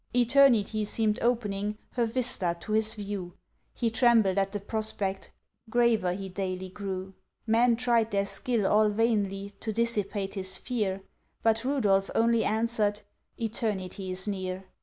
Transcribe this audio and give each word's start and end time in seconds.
Eternity 0.15 0.83
seemed 0.83 1.19
opening 1.21 1.77
Her 1.91 2.07
vista 2.07 2.57
to 2.61 2.71
his 2.71 2.95
view, 2.95 3.35
He 3.75 3.91
trembled 3.91 4.39
at 4.39 4.51
the 4.51 4.59
prospect, 4.59 5.31
Graver 5.69 6.13
he 6.13 6.27
daily 6.27 6.69
grew. 6.69 7.13
Men 7.45 7.75
tried 7.75 8.09
their 8.09 8.25
skill 8.25 8.65
all 8.65 8.89
vainly 8.89 9.51
To 9.59 9.71
dissipate 9.71 10.33
his 10.33 10.57
fear; 10.57 11.03
But 11.43 11.63
Rudolph 11.63 12.09
only 12.15 12.43
answered— 12.43 13.01
"Eternity 13.37 14.09
is 14.09 14.27
near! 14.27 14.63